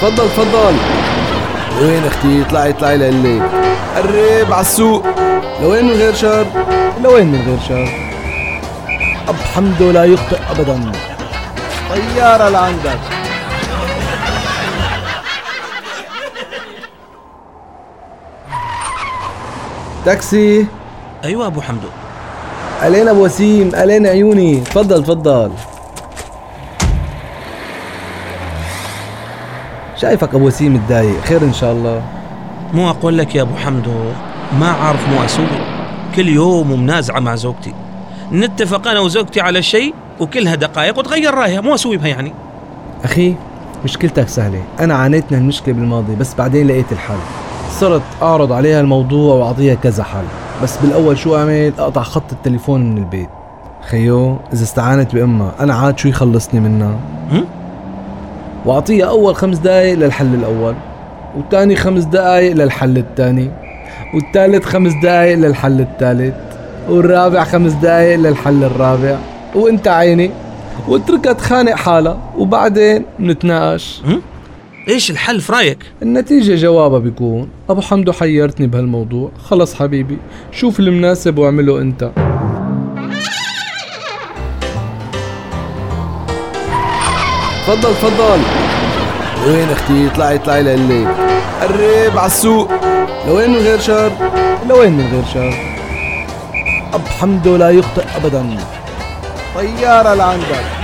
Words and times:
تفضل 0.00 0.28
تفضل. 0.28 0.74
لوين 1.80 2.06
أختي؟ 2.06 2.42
اطلعي 2.42 2.70
اطلعي 2.70 2.96
لقلك 2.96 3.42
قرب 3.96 4.52
على 4.52 4.60
السوق. 4.60 5.06
لوين 5.62 5.84
من 5.84 5.92
غير 5.92 6.14
شر؟ 6.14 6.46
لوين 7.02 7.26
من 7.26 7.42
غير 7.46 7.58
شر؟ 7.68 7.88
أب 9.28 9.34
حمده 9.54 9.92
لا 9.92 10.04
يخطئ 10.04 10.38
أبدا. 10.50 10.92
طيارة 11.90 12.48
لعندك. 12.48 12.98
تاكسي. 20.04 20.66
أيوه 21.24 21.46
أبو 21.46 21.60
حمدو. 21.60 21.88
علينا 22.82 23.10
أبو 23.10 23.24
وسيم؟ 23.24 23.70
علينا 23.74 24.08
عيوني؟ 24.08 24.60
تفضل 24.60 25.02
تفضل. 25.02 25.50
شايفك 30.00 30.34
أبو 30.34 30.46
وسيم 30.46 30.74
متضايق 30.74 31.20
خير 31.20 31.42
إن 31.42 31.52
شاء 31.52 31.72
الله. 31.72 32.02
مو 32.74 32.90
أقول 32.90 33.18
لك 33.18 33.34
يا 33.34 33.42
أبو 33.42 33.56
حمدو 33.56 33.90
ما 34.60 34.68
عارف 34.68 35.08
مو 35.08 35.24
أسوي 35.24 35.46
كل 36.16 36.28
يوم 36.28 36.72
ومنازعه 36.72 37.20
مع 37.20 37.34
زوجتي. 37.34 37.74
نتفق 38.32 38.88
أنا 38.88 39.00
وزوجتي 39.00 39.40
على 39.40 39.62
شيء 39.62 39.94
وكلها 40.20 40.54
دقائق 40.54 40.98
وتغير 40.98 41.34
رأيها. 41.34 41.60
مو 41.60 41.74
أسوي 41.74 41.96
بها 41.96 42.08
يعني. 42.08 42.32
أخي 43.04 43.34
مشكلتك 43.84 44.28
سهلة. 44.28 44.62
أنا 44.80 44.94
عانيت 44.94 45.24
من 45.32 45.38
المشكلة 45.38 45.74
بالماضي 45.74 46.14
بس 46.14 46.34
بعدين 46.34 46.66
لقيت 46.68 46.92
الحل. 46.92 47.18
صرت 47.70 48.02
أعرض 48.22 48.52
عليها 48.52 48.80
الموضوع 48.80 49.34
وأعطيها 49.34 49.74
كذا 49.74 50.04
حل. 50.04 50.24
بس 50.62 50.76
بالأول 50.76 51.18
شو 51.18 51.36
أعمل؟ 51.36 51.72
أقطع 51.78 52.02
خط 52.02 52.32
التليفون 52.32 52.90
من 52.90 52.98
البيت. 52.98 53.28
خيو 53.90 54.36
إذا 54.52 54.62
استعانت 54.62 55.14
بأمها 55.14 55.52
أنا 55.60 55.74
عاد 55.74 55.98
شو 55.98 56.08
يخلصني 56.08 56.60
منها؟ 56.60 56.96
هم؟ 58.64 58.68
وأعطيها 58.68 59.06
أول 59.06 59.36
خمس 59.36 59.58
دقايق 59.58 59.98
للحل 59.98 60.34
الأول 60.34 60.74
وتاني 61.36 61.76
خمس 61.76 62.04
دقايق 62.04 62.52
للحل 62.52 62.98
الثاني 62.98 63.50
والثالث 64.14 64.64
خمس 64.64 64.92
دقايق 65.02 65.38
للحل 65.38 65.80
الثالث 65.80 66.34
والرابع 66.88 67.44
خمس 67.44 67.72
دقايق 67.72 68.18
للحل 68.18 68.64
الرابع 68.64 69.18
وانت 69.54 69.88
عيني 69.88 70.30
واتركها 70.88 71.32
تخانق 71.32 71.74
حالها 71.74 72.18
وبعدين 72.38 73.04
نتناقش؟ 73.20 74.02
إيش 74.88 75.10
الحل 75.10 75.40
في 75.40 75.52
رأيك 75.52 75.78
النتيجة 76.02 76.54
جوابها 76.54 76.98
بيكون 76.98 77.48
أبو 77.70 77.80
حمدو 77.80 78.12
حيرتني 78.12 78.66
بهالموضوع 78.66 79.30
خلص 79.38 79.74
حبيبي 79.74 80.18
شوف 80.52 80.80
المناسب 80.80 81.38
واعمله 81.38 81.80
أنت 81.80 82.10
تفضل 87.68 87.94
تفضل. 87.94 88.40
وين 89.46 89.70
أختي؟ 89.70 90.08
اطلعي 90.12 90.34
اطلعي 90.36 90.62
لقلك 90.62 91.08
قرب 91.62 92.18
على 92.18 92.26
السوق. 92.26 92.68
لوين 93.26 93.50
من 93.50 93.56
غير 93.56 93.80
شر؟ 93.80 94.12
لوين 94.68 94.92
من 94.92 95.08
غير 95.12 95.24
شر؟ 95.34 95.58
أب 96.94 97.08
حمده 97.20 97.56
لا 97.56 97.70
يخطئ 97.70 98.04
أبدا. 98.16 98.56
طيارة 99.54 100.14
لعندك. 100.14 100.77